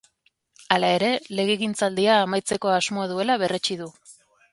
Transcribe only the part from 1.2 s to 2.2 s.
legegintzaldia